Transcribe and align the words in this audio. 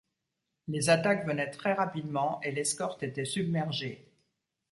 Les 0.67 0.89
attaques 0.89 1.27
venaient 1.27 1.51
très 1.51 1.73
rapidement 1.73 2.41
et 2.41 2.51
l'escorte 2.51 3.03
était 3.03 3.23
submergée. 3.23 4.07